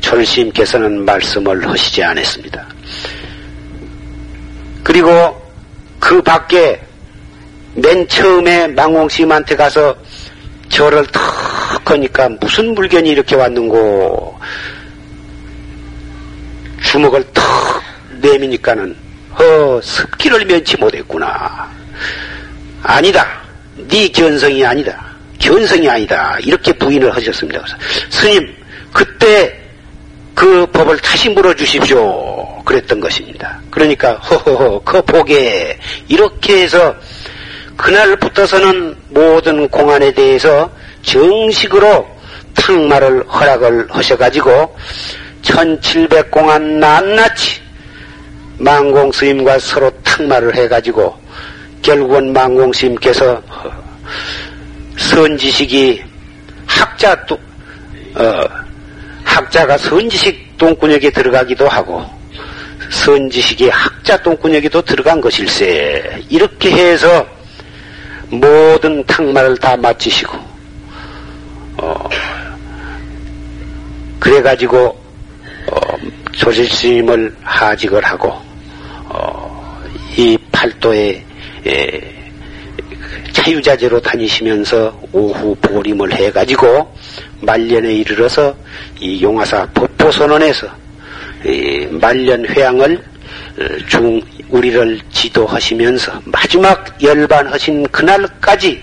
[0.00, 2.66] 조실스님께서는 말씀을 하시지 않았습니다.
[4.82, 5.10] 그리고
[6.00, 6.80] 그 밖에
[7.74, 9.94] 맨 처음에 망공스님한테 가서
[10.68, 14.38] 저를 탁 거니까 무슨 물건이 이렇게 왔는고
[16.82, 17.44] 주먹을 탁
[18.20, 18.96] 내미니까는
[19.32, 21.70] 어 습기를 면치 못했구나.
[22.82, 23.47] 아니다.
[23.88, 25.08] 네 견성이 아니다.
[25.38, 26.36] 견성이 아니다.
[26.40, 27.64] 이렇게 부인을 하셨습니다.
[28.10, 28.54] 스님,
[28.92, 29.58] 그때
[30.34, 32.62] 그 법을 다시 물어주십시오.
[32.64, 33.60] 그랬던 것입니다.
[33.70, 35.78] 그러니까, 허허허, 그 보게.
[36.06, 36.94] 이렇게 해서,
[37.76, 40.70] 그날부터서는 모든 공안에 대해서
[41.02, 42.06] 정식으로
[42.54, 44.76] 탕마를 허락을 하셔가지고,
[45.42, 47.60] 1700공안 낱낱이
[48.58, 51.16] 망공 스님과 서로 탕마를 해가지고,
[51.82, 53.42] 결국은 망공스님께서
[54.96, 56.02] 선지식이
[56.66, 57.38] 학자 또
[58.14, 58.44] 어,
[59.24, 62.04] 학자가 선지식 똥구녕에 들어가기도 하고
[62.90, 66.22] 선지식이 학자 똥구녕에도 들어간 것일세.
[66.28, 67.26] 이렇게 해서
[68.30, 70.38] 모든 탕말을 다 마치시고
[71.78, 72.08] 어,
[74.18, 74.86] 그래가지고
[75.70, 75.80] 어,
[76.32, 78.32] 조실스님을 하직을 하고
[79.04, 79.82] 어,
[80.16, 81.27] 이 팔도에 예,
[83.32, 86.94] 자유자재로 다니시면서 오후 보림을 해가지고
[87.40, 88.54] 말년에 이르러서
[89.00, 90.68] 이 용화사 법포선언에서
[91.90, 93.02] 말년 회양을
[93.58, 98.82] 어, 중 우리를 지도하시면서 마지막 열반하신 그날까지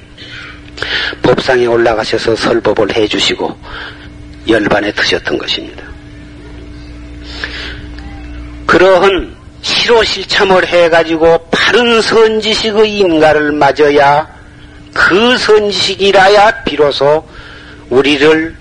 [1.22, 3.58] 법상에 올라가셔서 설법을 해주시고
[4.48, 5.84] 열반에 드셨던 것입니다.
[8.66, 9.35] 그러한
[9.66, 14.28] 시로실참을 해가지고 바른 선지식의 인가를 맞아야
[14.94, 17.28] 그 선지식이라야 비로소
[17.90, 18.56] 우리를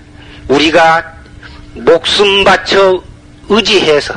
[0.47, 1.13] 우리가
[1.75, 3.03] 목숨 바쳐
[3.47, 4.15] 의지해서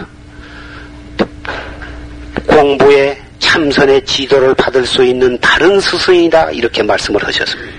[2.46, 7.78] 공부에 참선의 지도를 받을 수 있는 다른 스승이다 이렇게 말씀을 하셨습니다.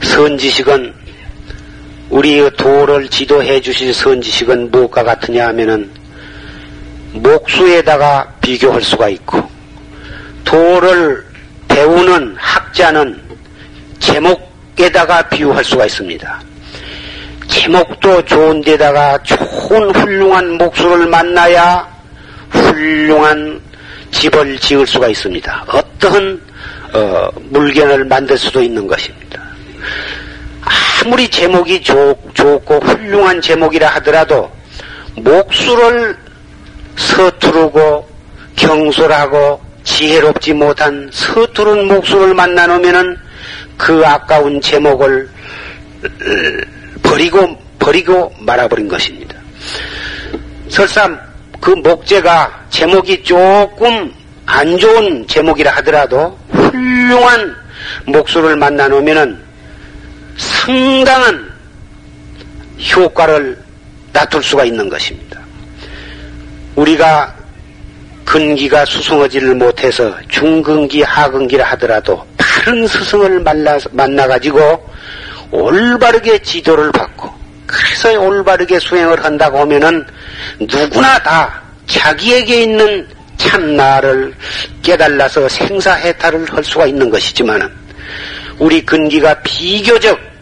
[0.00, 1.03] 선지식은
[2.14, 5.90] 우리의 도를 지도해 주실 선지식은 무엇과 같으냐 하면은
[7.12, 9.42] 목수에다가 비교할 수가 있고
[10.44, 11.24] 도를
[11.66, 13.20] 배우는 학자는
[13.98, 16.40] 제목에다가 비유할 수가 있습니다.
[17.48, 21.84] 제목도 좋은 데다가 좋은 훌륭한 목수를 만나야
[22.50, 23.60] 훌륭한
[24.12, 25.64] 집을 지을 수가 있습니다.
[25.66, 26.40] 어떠한
[26.92, 29.42] 어, 물건을 만들 수도 있는 것입니다.
[30.64, 34.50] 아무리 제목이 좋, 좋고 훌륭한 제목이라 하더라도
[35.16, 36.16] 목수를
[36.96, 38.08] 서투르고
[38.56, 43.16] 경솔하고 지혜롭지 못한 서투른 목수를 만나 놓으면은
[43.76, 45.28] 그 아까운 제목을
[47.02, 49.36] 버리고 버리고 말아버린 것입니다.
[50.68, 51.08] 설사
[51.60, 54.12] 그 목재가 제목이 조금
[54.46, 57.54] 안 좋은 제목이라 하더라도 훌륭한
[58.06, 59.43] 목수를 만나 놓으면은
[60.64, 61.52] 상당한
[62.96, 63.58] 효과를
[64.12, 65.40] 다툴 수가 있는 것입니다.
[66.74, 67.34] 우리가
[68.24, 74.90] 근기가 수승하지를 못해서 중근기, 하근기라 하더라도 다른 스승을 만나, 만나가지고
[75.50, 77.30] 올바르게 지도를 받고
[77.66, 80.04] 그래서 올바르게 수행을 한다고 하면은
[80.60, 84.34] 누구나 다 자기에게 있는 참나를
[84.82, 87.70] 깨달아서 생사해탈을 할 수가 있는 것이지만은
[88.58, 90.33] 우리 근기가 비교적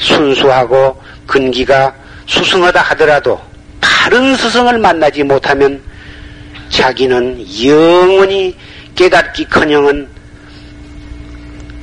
[0.00, 1.94] 순수하고 근기가
[2.26, 3.40] 수승하다 하더라도
[3.80, 5.80] 다른 스승을 만나지 못하면
[6.70, 8.56] 자기는 영원히
[8.96, 10.08] 깨닫기커녕은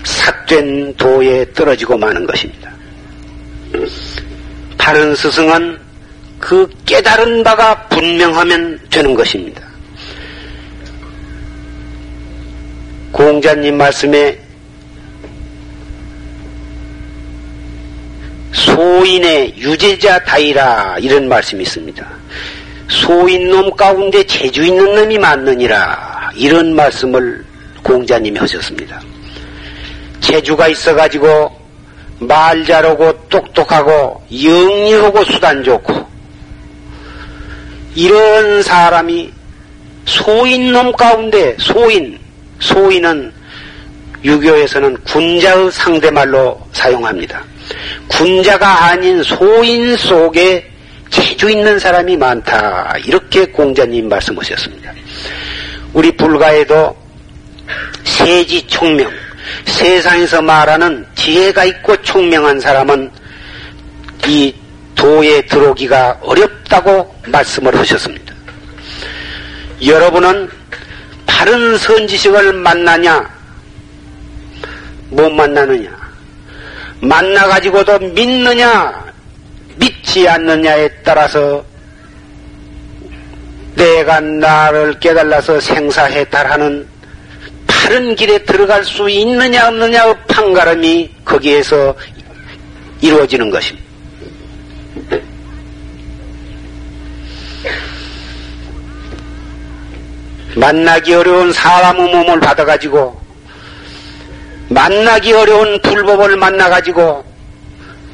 [0.03, 2.71] 삿된 도에 떨어지고 마는 것입니다.
[4.77, 5.79] 바른 스승은
[6.39, 9.61] 그 깨달은 바가 분명하면 되는 것입니다.
[13.11, 14.46] 공자님 말씀에
[18.57, 22.05] 소인의 유제자 다이라 이런 말씀이 있습니다.
[22.89, 27.45] 소인 놈 가운데 재주 있는 놈이 많느니라 이런 말씀을
[27.83, 28.99] 공자님이 하셨습니다.
[30.21, 31.55] 재주가 있어가지고
[32.19, 36.07] 말 잘하고 똑똑하고 영리하고 수단 좋고
[37.93, 39.31] 이런 사람이
[40.05, 42.17] 소인 놈 가운데 소인
[42.59, 43.31] 소인은
[44.23, 47.43] 유교에서는 군자의 상대말로 사용합니다.
[48.07, 50.69] 군자가 아닌 소인 속에
[51.09, 52.95] 재주 있는 사람이 많다.
[53.05, 54.91] 이렇게 공자님 말씀하셨습니다.
[55.93, 56.95] 우리 불가에도
[58.03, 59.11] 세지 총명,
[59.65, 63.11] 세상에서 말하는 지혜가 있고 총명한 사람은
[64.27, 64.53] 이
[64.95, 68.33] 도에 들어오기가 어렵다고 말씀을 하셨습니다.
[69.85, 70.49] 여러분은
[71.25, 73.29] 바른 선지식을 만나냐,
[75.09, 75.96] 못 만나느냐,
[77.01, 79.13] 만나가지고도 믿느냐,
[79.75, 81.63] 믿지 않느냐에 따라서
[83.75, 86.87] 내가 나를 깨달아서 생사해탈하는
[87.67, 91.95] 바른 길에 들어갈 수 있느냐 없느냐의 판가름이 거기에서
[93.01, 93.87] 이루어지는 것입니다.
[100.55, 103.26] 만나기 어려운 사람의 몸을 받아가지고
[104.69, 107.23] 만나기 어려운 불법을 만나가지고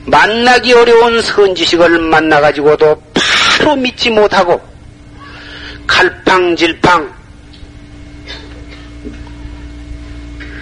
[0.06, 3.02] 만나기 어려운 선지식을 만나가지고도
[3.60, 4.62] 바로 믿지 못하고
[5.88, 7.13] 갈팡질팡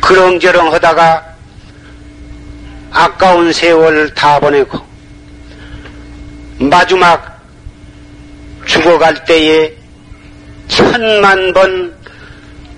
[0.01, 1.25] 그렁저렁 하다가
[2.91, 4.79] 아까운 세월 다 보내고
[6.59, 7.41] 마지막
[8.65, 9.73] 죽어갈 때에
[10.67, 12.00] 천만 번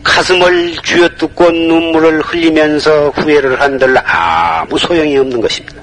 [0.04, 5.82] 가슴을 쥐어뜯고 눈물을 흘리면서 후회를 한들 아무 소용이 없는 것입니다.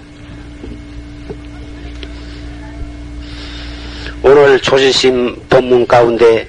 [4.22, 6.46] 오늘 조지심 본문 가운데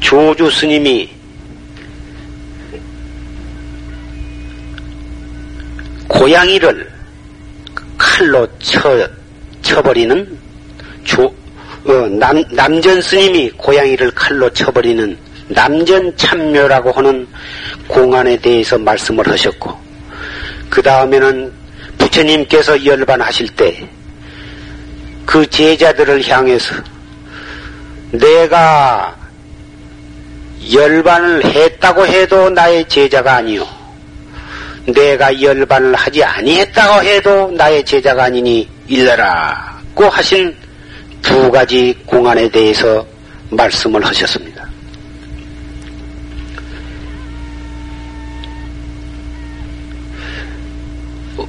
[0.00, 1.10] 조주 스님이
[6.08, 6.90] 고양이를
[7.96, 9.08] 칼로 쳐,
[9.62, 10.38] 쳐버리는
[11.04, 11.32] 조,
[11.90, 17.26] 어, 남, 남전 스님이 고양이를 칼로 쳐버리는 남전 참묘라고 하는
[17.88, 19.76] 공안에 대해서 말씀을 하셨고,
[20.68, 21.52] 그 다음에는
[21.98, 23.88] 부처님께서 열반하실 때,
[25.26, 26.76] 그 제자들을 향해서
[28.12, 29.16] 내가
[30.72, 33.66] 열반을 했다고 해도 나의 제자가 아니요.
[34.86, 40.59] 내가 열반을 하지 아니했다고 해도 나의 제자가 아니니 일러라고 하신
[41.30, 43.06] 두 가지 공안에 대해서
[43.50, 44.68] 말씀을 하셨습니다.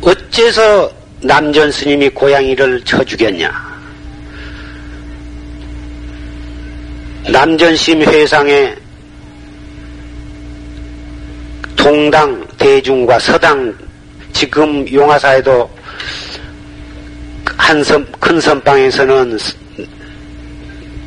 [0.02, 0.92] 어째서
[1.22, 3.52] 남전 스님이 고양이를 쳐 죽였냐?
[7.32, 8.76] 남전심 회상에
[11.76, 13.76] 동당 대중과 서당
[14.32, 15.70] 지금 용화사에도
[17.58, 19.38] 한 선, 큰 선방에서는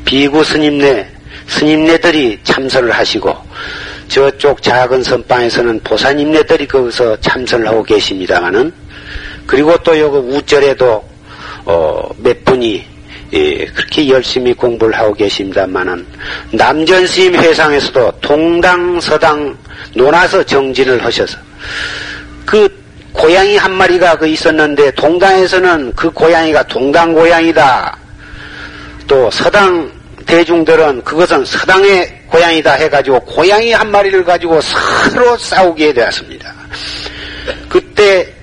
[0.05, 1.09] 비구 스님네,
[1.47, 3.35] 스님네들이 참선을 하시고
[4.07, 8.71] 저쪽 작은 선방에서는 보사님네들이 거기서 참선을 하고 계십니다마는
[9.47, 11.03] 그리고 또 여기 우절에도
[11.65, 12.85] 어, 몇 분이
[13.33, 16.05] 예, 그렇게 열심히 공부를 하고 계십니다만은
[16.51, 19.57] 남전 스님 회상에서도 동당 서당
[19.95, 21.37] 논아서 정진을 하셔서
[22.45, 22.69] 그
[23.11, 27.97] 고양이 한 마리가 그 있었는데 동당에서는 그 고양이가 동당 고양이다.
[29.07, 29.91] 또 서당
[30.25, 36.53] 대중들은 그것은 서당의 고양이다 해가지고 고양이 한 마리를 가지고 서로 싸우게 되었습니다.
[37.69, 38.33] 그때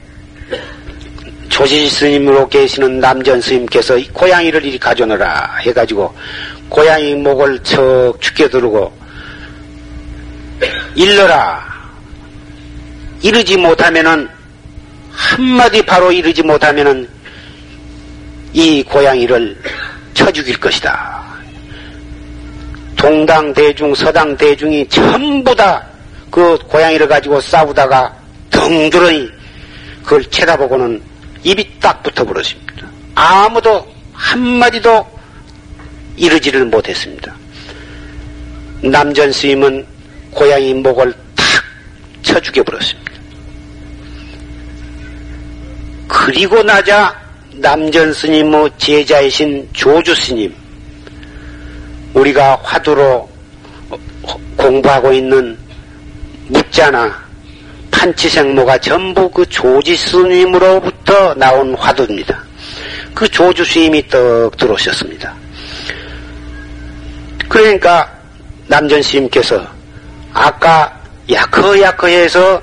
[1.49, 6.15] 조지 스님으로 계시는 남전 스님께서 고양이를 이리 가져오너라 해가지고
[6.69, 8.91] 고양이 목을 척 죽게 두르고
[10.95, 11.73] 일러라
[13.21, 14.29] 이르지 못하면은
[15.11, 17.09] 한마디 바로 이르지 못하면은
[18.53, 19.57] 이 고양이를
[20.15, 21.22] 쳐 죽일 것이다.
[23.03, 25.93] 동당 대중, 서당 대중이 전부 다
[26.33, 28.11] 그 고양이를 가지고 싸우다가
[28.51, 29.31] 덩그러니
[30.03, 31.03] 그걸 쳐다보고는
[31.45, 32.87] 입이 딱 붙어버렸습니다.
[33.15, 35.07] 아무도 한마디도
[36.17, 37.35] 이르지를 못했습니다.
[38.81, 39.87] 남전 스님은
[40.31, 41.63] 고양이 목을 탁
[42.23, 43.13] 쳐 죽여버렸습니다.
[46.09, 47.15] 그리고 나자
[47.57, 50.55] 남전 스님의 제자이신 조주 스님,
[52.15, 53.29] 우리가 화두로
[54.57, 55.57] 공부하고 있는
[56.49, 57.23] 묻자나
[57.91, 62.43] 판치생모가 전부 그 조지 스님으로부터 나온 화두입니다.
[63.15, 65.35] 그 조주 스님이 떡 들어오셨습니다.
[67.49, 68.11] 그러니까
[68.67, 69.67] 남전 스님께서
[70.33, 72.63] 아까 야커야커해서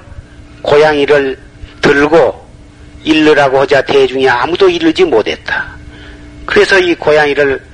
[0.61, 1.37] 고양이를
[1.81, 2.47] 들고
[3.03, 5.67] 일르라고 하자 대중이 아무도 일르지 못했다.
[6.45, 7.68] 그래서 이 고양이를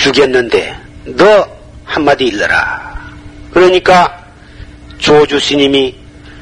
[0.00, 1.46] 죽였는데 너
[1.84, 2.98] 한마디 일러라.
[3.52, 4.18] 그러니까
[4.98, 5.94] 조주 스님이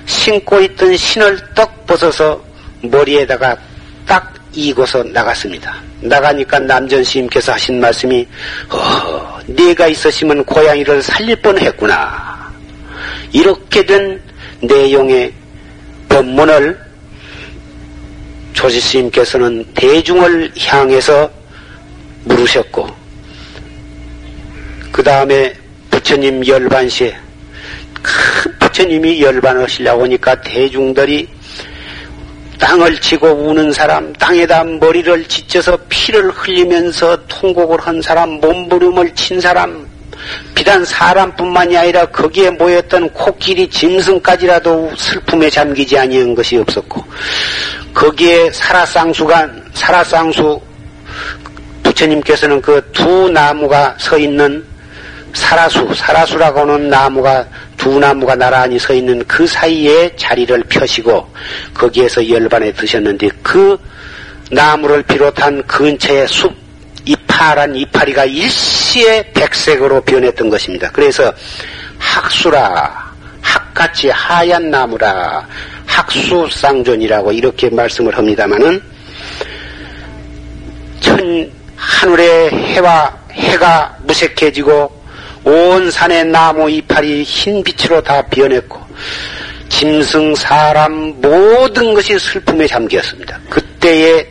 [0.07, 2.43] 신고 있던 신을 떡 벗어서
[2.83, 3.57] 머리에다가
[4.07, 5.77] 딱 이고서 나갔습니다.
[6.01, 8.27] 나가니까 남전 스님께서 하신 말씀이
[8.71, 12.53] 어, 네가 있었으면 고양이를 살릴 뻔했구나.
[13.33, 14.21] 이렇게 된
[14.63, 15.33] 내용의
[16.09, 16.79] 법문을
[18.53, 21.31] 조지 스님께서는 대중을 향해서
[22.25, 23.08] 물으셨고
[24.99, 25.55] 그 다음에
[25.93, 27.17] 부처님 열반시에
[28.03, 31.29] 큰 부처님이 열반하시려고 하니까 대중들이
[32.59, 39.89] 땅을 치고 우는 사람, 땅에다 머리를 짓져서 피를 흘리면서 통곡을 한 사람, 몸부림을 친 사람,
[40.57, 47.05] 비단 사람뿐만이 아니라 거기에 모였던 코끼리 짐승까지라도 슬픔에 잠기지 아니한 것이 없었고,
[47.95, 50.61] 거기에 사라쌍수가, 사라쌍수,
[51.85, 54.67] 부처님께서는 그 두 나무가 서 있는
[55.39, 57.47] 사라수, 사라수라고 하는 나무가
[57.77, 61.33] 두 나무가 나란히 서 있는 그 사이에 자리를 펴시고
[61.73, 63.79] 거기에서 열반에 드셨는데 그
[64.51, 66.53] 나무를 비롯한 근처의 숲,
[67.05, 70.91] 이 파란 이파리가 일시에 백색으로 변했던 것입니다.
[70.93, 71.33] 그래서
[71.99, 75.47] 학수라, 학같이 하얀 나무라,
[75.87, 78.83] 학수쌍존이라고 이렇게 말씀을 합니다마는
[81.01, 84.98] 천, 하늘의 해와 해가 무색해지고
[85.49, 88.79] 온 산의 나무 이파리 흰 빛으로 다 변했고
[89.71, 90.93] 짐승 사람
[91.23, 93.41] 모든 것이 슬픔에 잠겼습니다.
[93.49, 94.27] 그때에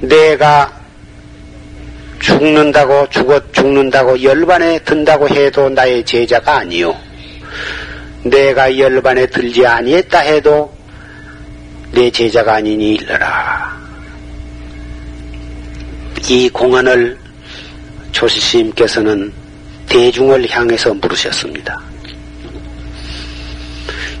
[0.00, 0.72] 내가
[2.18, 6.92] 죽는다고 죽어 죽는다고 열반에 든다고 해도 나의 제자가 아니요.
[8.24, 10.74] 내가 열반에 들지 아니했다 해도
[11.92, 13.76] 내 제자가 아니니 일러라.
[16.28, 17.25] 이 공안을
[18.12, 19.32] 조시스님께서는
[19.88, 21.80] 대중을 향해서 물으셨습니다.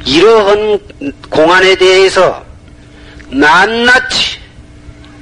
[0.04, 0.78] 이러한
[1.28, 2.44] 공안에 대해서
[3.28, 4.38] 낱낱이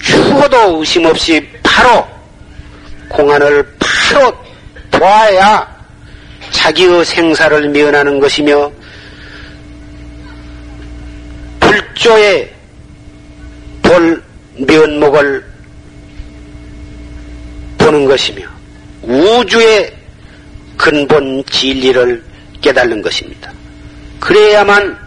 [0.00, 2.06] 추호도 의심 없이 바로
[3.08, 4.32] 공안을 바로
[4.90, 5.74] 보아야
[6.50, 8.70] 자기의 생사를 면하는 것이며
[11.60, 12.54] 불조의
[13.82, 14.22] 볼
[14.56, 15.44] 면목을
[17.78, 18.53] 보는 것이며
[19.06, 19.92] 우주의
[20.76, 22.22] 근본 진리를
[22.60, 23.52] 깨달는 것입니다.
[24.20, 24.98] 그래야만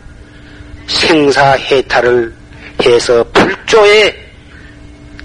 [0.88, 2.34] 생사해탈을
[2.84, 4.16] 해서 불조의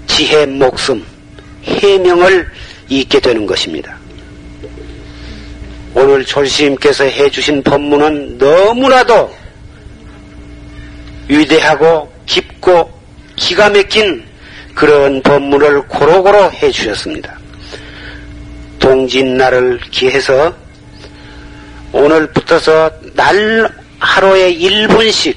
[0.07, 1.03] 지혜 목숨,
[1.63, 2.49] 해명을
[2.89, 3.95] 잊게 되는 것입니다.
[5.95, 9.33] 오늘 졸시님께서 해주신 법문은 너무나도
[11.27, 12.91] 위대하고 깊고
[13.35, 14.23] 기가 막힌
[14.73, 17.42] 그런 법문을 고루고루 해주셨습니다.
[18.83, 20.53] 동짓날을 기해서
[21.93, 25.33] 오늘부터서 날 하루에 1분씩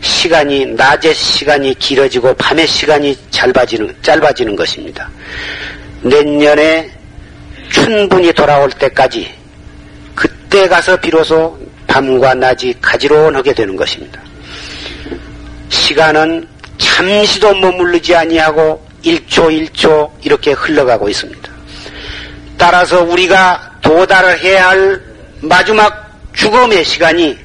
[0.00, 5.06] 시간이 낮의 시간이 길어지고 밤의 시간이 짧아지는 짧아지는 것입니다.
[6.00, 6.90] 내년에
[7.72, 9.30] 춘분이 돌아올 때까지
[10.14, 14.18] 그때 가서 비로소 밤과 낮이 가지런하게 되는 것입니다.
[15.68, 16.48] 시간은
[16.78, 21.55] 잠시도 머무르지 아니하고 1초 1초 이렇게 흘러가고 있습니다.
[22.58, 25.00] 따라서 우리가 도달을 해야 할
[25.40, 27.38] 마지막 죽음의 시간이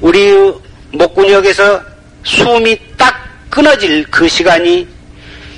[0.00, 0.52] 우리
[0.92, 1.80] 목구녕에서
[2.24, 3.14] 숨이 딱
[3.50, 4.86] 끊어질 그 시간이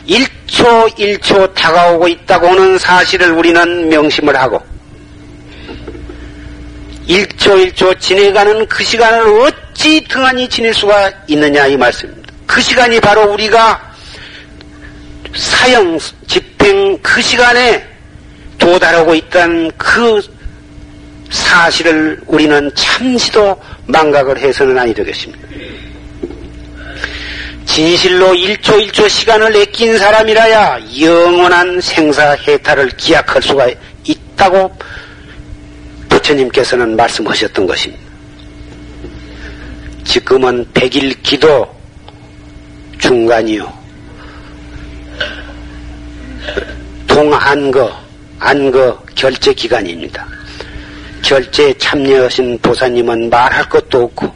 [0.07, 4.61] 1초 1초 다가오고 있다고 하는 사실을 우리는 명심을 하고
[7.09, 12.33] 1초 1초 지내가는 그 시간을 어찌 등한히 지낼 수가 있느냐 이 말씀입니다.
[12.47, 13.95] 그 시간이 바로 우리가
[15.35, 17.85] 사형 집 행그 시간에
[18.57, 20.23] 도달하고 있다는 그
[21.31, 25.47] 사실을 우리는 참시도 망각을 해서는 아니 되겠습니다.
[27.67, 33.69] 진실로 1초 1초 시간을 아낀 사람이라야 영원한 생사 해탈을 기약할 수가
[34.05, 34.75] 있다고
[36.09, 38.03] 부처님께서는 말씀하셨던 것입니다.
[40.05, 41.69] 지금은 백일 기도
[43.01, 43.84] 중간이요.
[47.07, 47.92] 동안거,
[48.38, 50.26] 안거 결제 기간입니다.
[51.22, 54.32] 결제에 참여하신 보사님은 말할 것도 없고,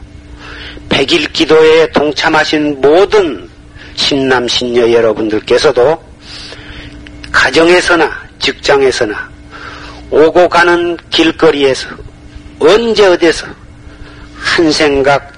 [0.89, 3.47] 백일 기도에 동참하신 모든
[3.95, 6.01] 신남, 신녀 여러분들께서도
[7.31, 9.29] 가정에서나 직장에서나
[10.09, 11.89] 오고 가는 길거리에서
[12.59, 13.45] 언제 어디서
[14.35, 15.33] 한 생각,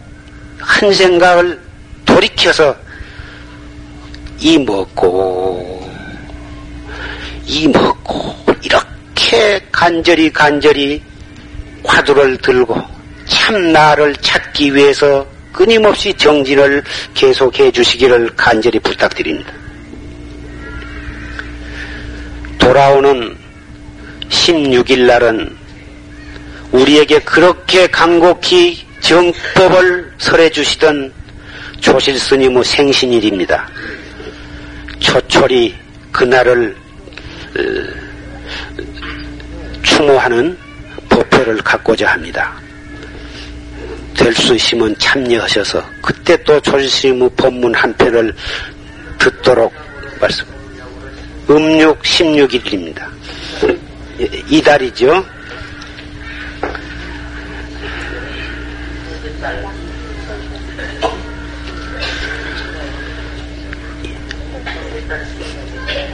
[0.59, 1.59] 한 생각을
[2.05, 2.75] 돌이켜서
[4.39, 5.80] 이 먹고
[7.45, 11.01] 이 먹고 이렇게 간절히 간절히
[11.83, 12.81] 화두를 들고
[13.25, 16.83] 참 나를 찾기 위해서 끊임없이 정진을
[17.13, 19.51] 계속해 주시기를 간절히 부탁드립니다.
[22.57, 23.35] 돌아오는
[24.29, 25.57] 16일 날은
[26.71, 31.11] 우리에게 그렇게 간곡히 정법을 설해 주시던
[31.81, 33.67] 조실 스님의 생신일입니다.
[34.99, 35.75] 초철이
[36.11, 36.75] 그날을
[40.01, 40.57] 추모하는
[41.09, 42.59] 법회를 갖고자 합니다.
[44.17, 48.33] 될 수 있으면 참여하셔서 그때 또 조실스님의 법문 한 편을
[49.19, 49.71] 듣도록
[50.19, 50.43] 말씀.
[51.47, 53.05] 음육 16일입니다.
[54.49, 55.23] 이달이죠.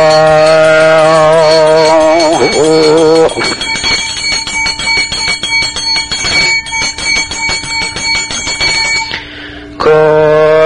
[9.78, 10.59] 그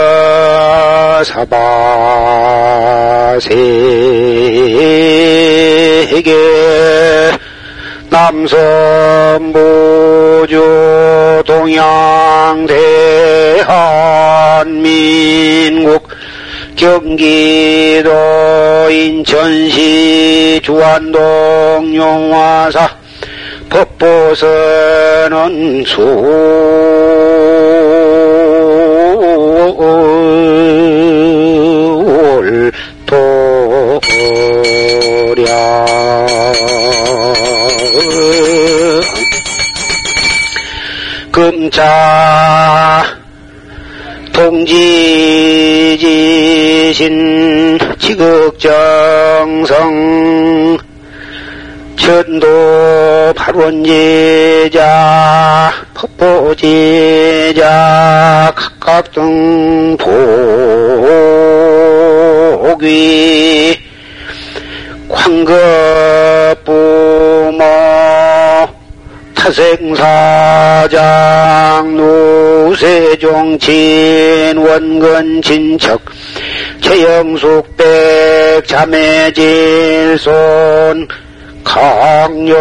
[1.23, 1.53] 사바세계
[8.09, 9.43] 남섬부주
[11.45, 12.73] 동양대한민국
[16.75, 18.11] 경기도
[18.91, 22.89] 인천시 주안동 용화사
[23.69, 24.43] 법보선은
[25.85, 26.01] 수
[41.73, 43.03] 자
[44.31, 44.69] 동지지신
[47.97, 49.73] 지극정성
[51.95, 54.81] 천도 발원제자
[55.95, 57.63] 법보제자
[58.55, 59.97] 각각 등
[62.67, 63.79] 복위
[65.09, 66.82] 광급부모
[69.43, 70.87] 타생사장
[72.69, 73.67] 누세종친
[74.57, 75.99] 원근 친척
[76.79, 80.23] 최영숙백 자매질손
[81.65, 82.53] 강렬묘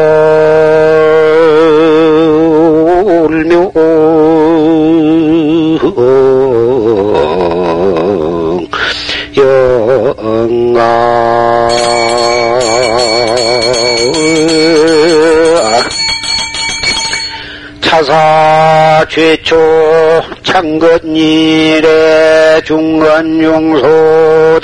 [19.08, 19.56] 최초
[20.42, 21.90] 창건일에
[22.64, 24.60] 중건용소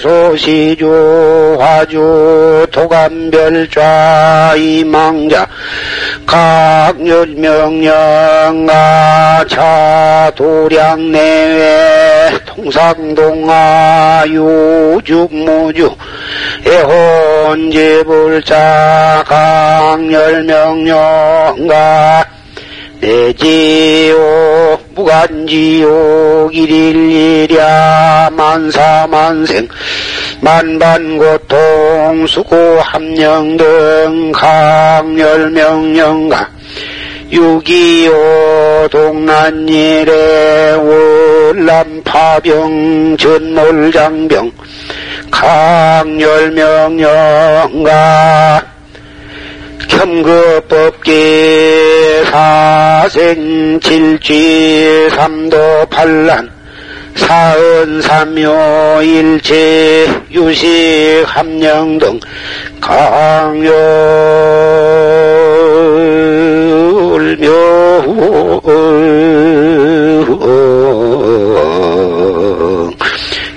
[0.00, 5.46] 대소시주 화주 도감별좌 이망자
[6.26, 7.84] 각열명령가
[10.30, 11.12] 차도량내외
[12.46, 15.94] 통상동아 유죽무주
[17.52, 18.54] 애혼제불자
[19.26, 21.12] 강열명령가
[23.02, 29.66] 내지요 무간지요 일일일야 만사만생
[30.40, 35.42] 만반고통 수고함령 등 강열명령가
[37.32, 40.74] 유기요 동난일에
[41.54, 44.52] 월남파병 전몰장병
[45.32, 46.32] 강열명령가
[49.92, 51.12] 겸급법계
[53.10, 54.30] 사생칠취
[55.10, 56.50] 삼도 반란
[57.14, 62.18] 사은삼묘 일체 유식 함령 등
[62.80, 63.72] 강열묘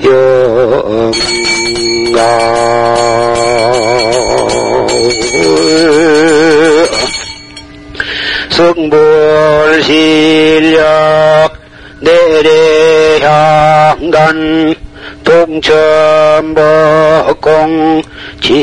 [0.04, 1.16] 영가
[8.56, 9.84] 성불실력
[13.20, 14.16] 내래향간
[15.26, 16.54] 동천법공
[18.40, 18.56] 징오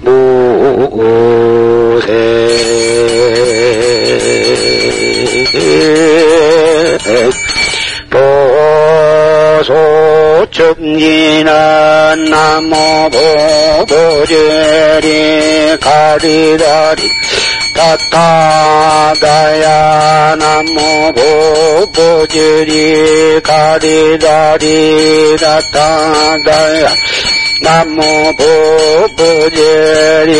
[0.00, 2.08] 무세
[10.48, 12.91] 보소청진한 나무
[13.88, 14.38] 보보제리
[15.80, 17.10] 가리다리
[17.74, 19.66] 타타다야
[20.36, 21.12] 나무
[21.86, 26.94] 보보제리 가리다리 타타다야
[27.62, 28.02] 나무
[29.16, 30.32] 보보제리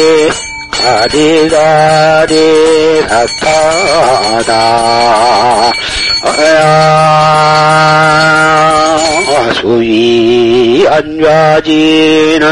[0.83, 2.35] 가리가리
[3.09, 4.53] 사타다
[9.61, 12.52] 수위 안좌지는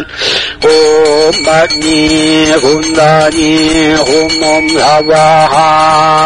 [0.62, 5.12] 옴만니 군단이 홈몸사바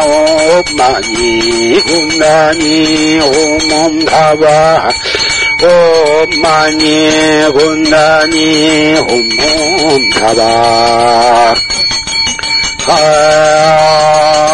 [0.04, 4.90] 옴만니 군단이 홈몸사바
[5.62, 6.82] 옴만니
[7.52, 8.36] 군단이
[10.18, 10.40] 홈몸사바
[12.86, 14.44] 아,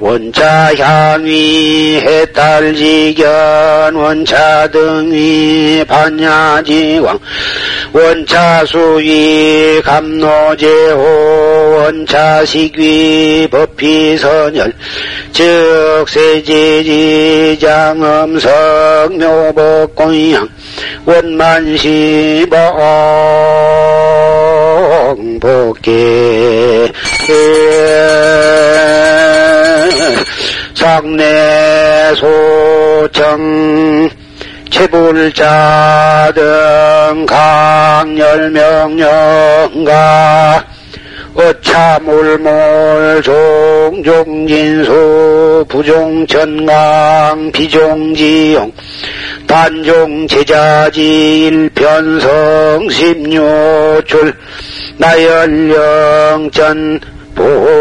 [0.00, 7.18] 원차 향위 해탈지견 원차 등위 반야지왕
[7.92, 11.00] 원차 수위 감노제호
[11.76, 14.72] 원차 식위 법피선열
[15.32, 17.56] 즉 세지지장음석
[19.18, 20.48] 묘복공양
[21.06, 22.56] 원만시봉
[25.40, 26.35] 복계
[35.36, 38.64] 불자 등 강열명령가
[41.34, 43.20] 어차몰몰
[43.92, 48.72] 종종진수 부종천강 비종지용
[49.46, 54.34] 단종 제자지 일편성 십류출
[54.96, 56.48] 나열령전
[57.34, 57.76] 보유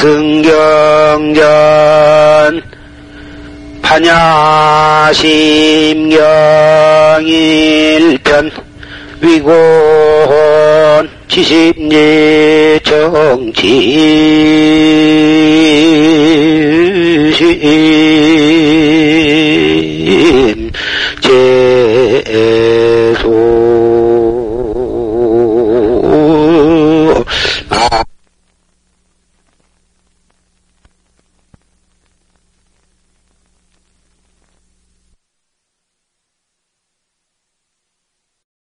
[0.00, 1.40] 대승경전
[3.82, 4.10] 판야심경일편
[9.20, 11.90] 위고혼 지심예정지심.
[21.20, 21.69] 제